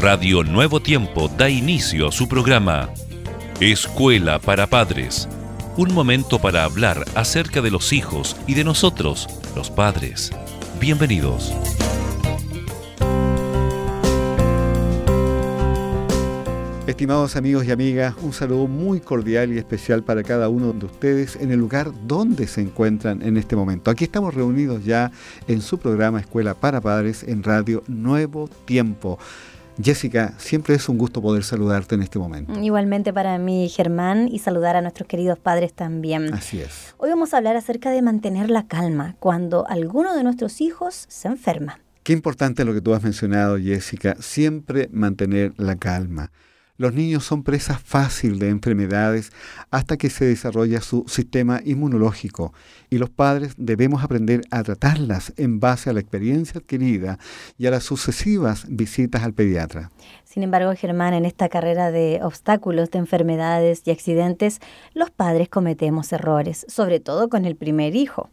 Radio 0.00 0.44
Nuevo 0.44 0.78
Tiempo 0.80 1.26
da 1.26 1.50
inicio 1.50 2.06
a 2.06 2.12
su 2.12 2.28
programa 2.28 2.88
Escuela 3.58 4.38
para 4.38 4.68
Padres. 4.68 5.28
Un 5.76 5.92
momento 5.92 6.38
para 6.38 6.62
hablar 6.62 7.04
acerca 7.16 7.60
de 7.62 7.72
los 7.72 7.92
hijos 7.92 8.36
y 8.46 8.54
de 8.54 8.62
nosotros, 8.62 9.26
los 9.56 9.70
padres. 9.70 10.30
Bienvenidos. 10.78 11.52
Estimados 16.86 17.34
amigos 17.34 17.66
y 17.66 17.72
amigas, 17.72 18.14
un 18.22 18.32
saludo 18.32 18.68
muy 18.68 19.00
cordial 19.00 19.52
y 19.52 19.58
especial 19.58 20.04
para 20.04 20.22
cada 20.22 20.48
uno 20.48 20.72
de 20.72 20.86
ustedes 20.86 21.34
en 21.34 21.50
el 21.50 21.58
lugar 21.58 21.90
donde 22.06 22.46
se 22.46 22.60
encuentran 22.60 23.20
en 23.20 23.36
este 23.36 23.56
momento. 23.56 23.90
Aquí 23.90 24.04
estamos 24.04 24.32
reunidos 24.32 24.84
ya 24.84 25.10
en 25.48 25.60
su 25.60 25.76
programa 25.78 26.20
Escuela 26.20 26.54
para 26.54 26.80
Padres 26.80 27.24
en 27.24 27.42
Radio 27.42 27.82
Nuevo 27.88 28.48
Tiempo. 28.64 29.18
Jessica, 29.80 30.34
siempre 30.38 30.74
es 30.74 30.88
un 30.88 30.98
gusto 30.98 31.22
poder 31.22 31.44
saludarte 31.44 31.94
en 31.94 32.02
este 32.02 32.18
momento. 32.18 32.58
Igualmente 32.60 33.12
para 33.12 33.38
mí, 33.38 33.68
Germán, 33.68 34.28
y 34.28 34.40
saludar 34.40 34.74
a 34.76 34.82
nuestros 34.82 35.08
queridos 35.08 35.38
padres 35.38 35.72
también. 35.72 36.34
Así 36.34 36.60
es. 36.60 36.94
Hoy 36.98 37.10
vamos 37.10 37.32
a 37.32 37.36
hablar 37.36 37.56
acerca 37.56 37.90
de 37.90 38.02
mantener 38.02 38.50
la 38.50 38.66
calma 38.66 39.14
cuando 39.20 39.66
alguno 39.68 40.16
de 40.16 40.24
nuestros 40.24 40.60
hijos 40.60 41.06
se 41.08 41.28
enferma. 41.28 41.80
Qué 42.02 42.12
importante 42.12 42.64
lo 42.64 42.74
que 42.74 42.80
tú 42.80 42.94
has 42.94 43.02
mencionado, 43.02 43.58
Jessica, 43.58 44.16
siempre 44.18 44.88
mantener 44.92 45.52
la 45.58 45.76
calma. 45.76 46.32
Los 46.78 46.94
niños 46.94 47.24
son 47.24 47.42
presa 47.42 47.76
fácil 47.76 48.38
de 48.38 48.50
enfermedades 48.50 49.32
hasta 49.72 49.96
que 49.96 50.10
se 50.10 50.26
desarrolla 50.26 50.80
su 50.80 51.04
sistema 51.08 51.60
inmunológico 51.64 52.54
y 52.88 52.98
los 52.98 53.10
padres 53.10 53.54
debemos 53.56 54.04
aprender 54.04 54.42
a 54.52 54.62
tratarlas 54.62 55.32
en 55.36 55.58
base 55.58 55.90
a 55.90 55.92
la 55.92 55.98
experiencia 55.98 56.60
adquirida 56.60 57.18
y 57.58 57.66
a 57.66 57.72
las 57.72 57.82
sucesivas 57.82 58.64
visitas 58.68 59.24
al 59.24 59.32
pediatra. 59.32 59.90
Sin 60.22 60.44
embargo, 60.44 60.72
Germán, 60.76 61.14
en 61.14 61.24
esta 61.24 61.48
carrera 61.48 61.90
de 61.90 62.20
obstáculos, 62.22 62.92
de 62.92 63.00
enfermedades 63.00 63.82
y 63.84 63.90
accidentes, 63.90 64.60
los 64.94 65.10
padres 65.10 65.48
cometemos 65.48 66.12
errores, 66.12 66.64
sobre 66.68 67.00
todo 67.00 67.28
con 67.28 67.44
el 67.44 67.56
primer 67.56 67.96
hijo. 67.96 68.30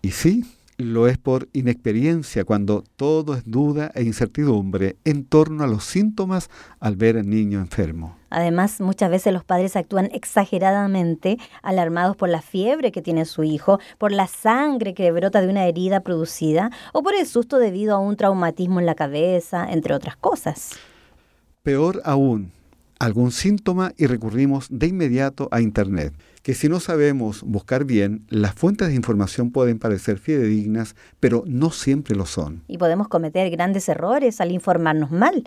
Y 0.00 0.12
sí, 0.12 0.46
lo 0.78 1.08
es 1.08 1.18
por 1.18 1.48
inexperiencia 1.52 2.44
cuando 2.44 2.84
todo 2.96 3.34
es 3.34 3.42
duda 3.44 3.90
e 3.94 4.02
incertidumbre 4.02 4.96
en 5.04 5.24
torno 5.24 5.64
a 5.64 5.66
los 5.66 5.84
síntomas 5.84 6.50
al 6.80 6.96
ver 6.96 7.16
al 7.16 7.28
niño 7.28 7.60
enfermo. 7.60 8.16
Además, 8.30 8.80
muchas 8.80 9.10
veces 9.10 9.32
los 9.32 9.44
padres 9.44 9.76
actúan 9.76 10.08
exageradamente, 10.12 11.38
alarmados 11.62 12.16
por 12.16 12.30
la 12.30 12.40
fiebre 12.40 12.90
que 12.90 13.02
tiene 13.02 13.26
su 13.26 13.44
hijo, 13.44 13.78
por 13.98 14.10
la 14.10 14.26
sangre 14.26 14.94
que 14.94 15.12
brota 15.12 15.40
de 15.42 15.48
una 15.48 15.66
herida 15.66 16.00
producida 16.00 16.70
o 16.92 17.02
por 17.02 17.14
el 17.14 17.26
susto 17.26 17.58
debido 17.58 17.94
a 17.94 17.98
un 17.98 18.16
traumatismo 18.16 18.80
en 18.80 18.86
la 18.86 18.94
cabeza, 18.94 19.66
entre 19.70 19.94
otras 19.94 20.16
cosas. 20.16 20.70
Peor 21.62 22.00
aún, 22.04 22.52
algún 23.02 23.32
síntoma 23.32 23.92
y 23.96 24.06
recurrimos 24.06 24.68
de 24.70 24.86
inmediato 24.86 25.48
a 25.50 25.60
Internet 25.60 26.14
que 26.42 26.54
si 26.54 26.68
no 26.68 26.80
sabemos 26.80 27.42
buscar 27.42 27.84
bien, 27.84 28.26
las 28.28 28.54
fuentes 28.54 28.88
de 28.88 28.94
información 28.94 29.50
pueden 29.50 29.78
parecer 29.78 30.18
fidedignas, 30.18 30.96
pero 31.20 31.44
no 31.46 31.70
siempre 31.70 32.16
lo 32.16 32.26
son. 32.26 32.62
Y 32.66 32.78
podemos 32.78 33.08
cometer 33.08 33.48
grandes 33.50 33.88
errores 33.88 34.40
al 34.40 34.50
informarnos 34.50 35.12
mal. 35.12 35.44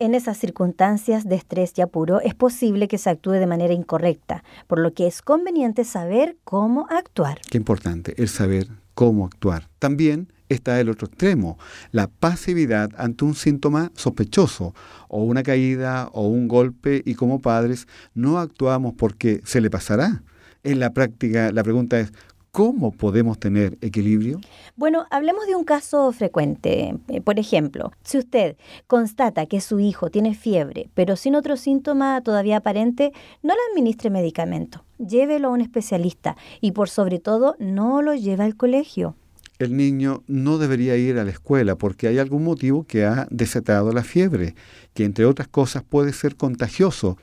En 0.00 0.14
esas 0.14 0.38
circunstancias 0.38 1.28
de 1.28 1.36
estrés 1.36 1.72
y 1.76 1.82
apuro 1.82 2.20
es 2.20 2.34
posible 2.34 2.88
que 2.88 2.98
se 2.98 3.10
actúe 3.10 3.32
de 3.32 3.46
manera 3.46 3.74
incorrecta, 3.74 4.42
por 4.66 4.80
lo 4.80 4.92
que 4.92 5.06
es 5.06 5.22
conveniente 5.22 5.84
saber 5.84 6.36
cómo 6.42 6.88
actuar. 6.90 7.40
Qué 7.48 7.58
importante, 7.58 8.14
el 8.16 8.28
saber 8.28 8.68
cómo 8.94 9.26
actuar. 9.26 9.68
También 9.78 10.32
está 10.48 10.80
el 10.80 10.90
otro 10.90 11.06
extremo, 11.06 11.58
la 11.92 12.08
pasividad 12.08 12.90
ante 12.96 13.24
un 13.24 13.34
síntoma 13.34 13.90
sospechoso 13.94 14.74
o 15.08 15.22
una 15.24 15.42
caída 15.42 16.08
o 16.12 16.28
un 16.28 16.48
golpe 16.48 17.02
y 17.04 17.14
como 17.14 17.40
padres 17.40 17.86
no 18.14 18.38
actuamos 18.38 18.94
porque 18.94 19.40
se 19.44 19.60
le 19.60 19.70
pasará. 19.70 20.22
En 20.62 20.80
la 20.80 20.92
práctica 20.92 21.52
la 21.52 21.62
pregunta 21.62 22.00
es, 22.00 22.12
¿Cómo 22.54 22.92
podemos 22.92 23.40
tener 23.40 23.76
equilibrio? 23.80 24.40
Bueno, 24.76 25.06
hablemos 25.10 25.44
de 25.48 25.56
un 25.56 25.64
caso 25.64 26.12
frecuente. 26.12 26.94
Eh, 27.08 27.20
por 27.20 27.40
ejemplo, 27.40 27.90
si 28.04 28.16
usted 28.16 28.56
constata 28.86 29.46
que 29.46 29.60
su 29.60 29.80
hijo 29.80 30.08
tiene 30.08 30.36
fiebre, 30.36 30.88
pero 30.94 31.16
sin 31.16 31.34
otro 31.34 31.56
síntoma 31.56 32.20
todavía 32.20 32.58
aparente, 32.58 33.12
no 33.42 33.54
le 33.54 33.60
administre 33.72 34.08
medicamento. 34.08 34.84
Llévelo 34.98 35.48
a 35.48 35.50
un 35.50 35.62
especialista 35.62 36.36
y 36.60 36.70
por 36.70 36.88
sobre 36.88 37.18
todo 37.18 37.56
no 37.58 38.02
lo 38.02 38.14
lleve 38.14 38.44
al 38.44 38.54
colegio 38.54 39.16
el 39.64 39.76
niño 39.76 40.22
no 40.26 40.58
debería 40.58 40.96
ir 40.96 41.18
a 41.18 41.24
la 41.24 41.30
escuela 41.30 41.76
porque 41.76 42.08
hay 42.08 42.18
algún 42.18 42.44
motivo 42.44 42.84
que 42.86 43.04
ha 43.04 43.26
desatado 43.30 43.92
la 43.92 44.04
fiebre, 44.04 44.54
que 44.94 45.04
entre 45.04 45.24
otras 45.24 45.48
cosas 45.48 45.82
puede 45.82 46.12
ser 46.12 46.36
contagioso 46.36 47.18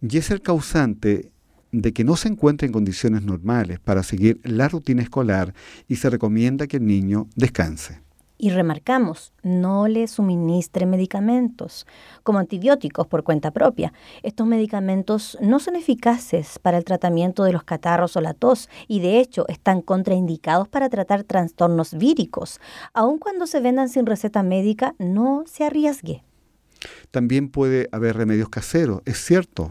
y 0.00 0.18
es 0.18 0.30
el 0.30 0.42
causante 0.42 1.30
de 1.72 1.92
que 1.92 2.04
no 2.04 2.16
se 2.16 2.28
encuentre 2.28 2.66
en 2.66 2.72
condiciones 2.72 3.22
normales 3.22 3.80
para 3.80 4.02
seguir 4.02 4.40
la 4.44 4.68
rutina 4.68 5.02
escolar 5.02 5.54
y 5.88 5.96
se 5.96 6.10
recomienda 6.10 6.66
que 6.66 6.76
el 6.76 6.86
niño 6.86 7.28
descanse. 7.34 8.00
Y 8.36 8.50
remarcamos, 8.50 9.32
no 9.42 9.86
le 9.86 10.08
suministre 10.08 10.86
medicamentos, 10.86 11.86
como 12.24 12.40
antibióticos 12.40 13.06
por 13.06 13.22
cuenta 13.22 13.52
propia. 13.52 13.92
Estos 14.24 14.46
medicamentos 14.46 15.38
no 15.40 15.60
son 15.60 15.76
eficaces 15.76 16.58
para 16.58 16.76
el 16.76 16.84
tratamiento 16.84 17.44
de 17.44 17.52
los 17.52 17.62
catarros 17.62 18.16
o 18.16 18.20
la 18.20 18.34
tos 18.34 18.68
y 18.88 18.98
de 18.98 19.20
hecho 19.20 19.46
están 19.48 19.82
contraindicados 19.82 20.68
para 20.68 20.88
tratar 20.88 21.22
trastornos 21.22 21.94
víricos. 21.94 22.60
Aun 22.92 23.18
cuando 23.18 23.46
se 23.46 23.60
vendan 23.60 23.88
sin 23.88 24.04
receta 24.04 24.42
médica, 24.42 24.96
no 24.98 25.44
se 25.46 25.64
arriesgue. 25.64 26.24
También 27.12 27.48
puede 27.48 27.88
haber 27.92 28.16
remedios 28.16 28.48
caseros, 28.48 29.00
es 29.04 29.18
cierto. 29.24 29.70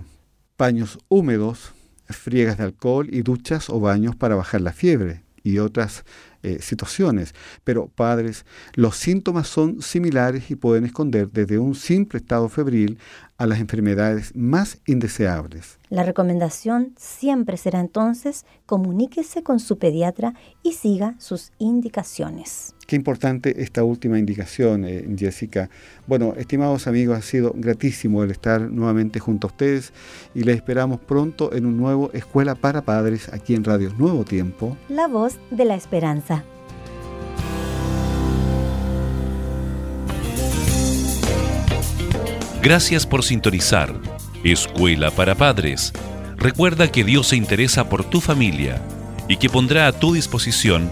Paños 0.55 0.99
húmedos, 1.09 1.73
friegas 2.07 2.57
de 2.57 2.63
alcohol 2.63 3.09
y 3.11 3.23
duchas 3.23 3.69
o 3.69 3.81
baños 3.81 4.15
para 4.15 4.35
bajar 4.35 4.61
la 4.61 4.71
fiebre 4.71 5.23
y 5.43 5.59
otras 5.59 6.05
eh, 6.41 6.59
situaciones. 6.61 7.33
Pero 7.63 7.87
padres, 7.87 8.45
los 8.73 8.95
síntomas 8.95 9.47
son 9.47 9.81
similares 9.81 10.49
y 10.49 10.55
pueden 10.55 10.85
esconder 10.85 11.29
desde 11.31 11.59
un 11.59 11.75
simple 11.75 12.19
estado 12.19 12.49
febril 12.49 12.97
a 13.37 13.45
las 13.45 13.59
enfermedades 13.59 14.35
más 14.35 14.79
indeseables. 14.85 15.77
La 15.89 16.03
recomendación 16.03 16.93
siempre 16.97 17.57
será 17.57 17.79
entonces 17.79 18.45
comuníquese 18.65 19.43
con 19.43 19.59
su 19.59 19.77
pediatra 19.77 20.33
y 20.63 20.73
siga 20.73 21.15
sus 21.19 21.51
indicaciones. 21.59 22.75
Qué 22.93 22.97
importante 22.97 23.63
esta 23.63 23.83
última 23.83 24.19
indicación, 24.19 24.85
eh, 24.85 25.03
Jessica. 25.17 25.67
Bueno, 26.05 26.35
estimados 26.37 26.85
amigos, 26.85 27.17
ha 27.17 27.23
sido 27.23 27.51
gratísimo 27.55 28.21
el 28.21 28.29
estar 28.29 28.61
nuevamente 28.69 29.19
junto 29.19 29.47
a 29.47 29.49
ustedes 29.49 29.91
y 30.35 30.43
les 30.43 30.57
esperamos 30.57 30.99
pronto 30.99 31.55
en 31.55 31.65
un 31.65 31.75
nuevo 31.75 32.11
Escuela 32.13 32.53
para 32.53 32.83
Padres 32.83 33.33
aquí 33.33 33.55
en 33.55 33.63
Radio 33.63 33.91
Nuevo 33.97 34.25
Tiempo. 34.25 34.77
La 34.89 35.07
voz 35.07 35.39
de 35.49 35.65
la 35.65 35.73
esperanza. 35.73 36.43
Gracias 42.61 43.07
por 43.07 43.23
sintonizar. 43.23 43.91
Escuela 44.43 45.09
para 45.09 45.33
Padres. 45.33 45.93
Recuerda 46.37 46.91
que 46.91 47.03
Dios 47.03 47.29
se 47.29 47.37
interesa 47.37 47.89
por 47.89 48.07
tu 48.07 48.21
familia 48.21 48.79
y 49.27 49.37
que 49.37 49.49
pondrá 49.49 49.87
a 49.87 49.93
tu 49.93 50.13
disposición 50.13 50.91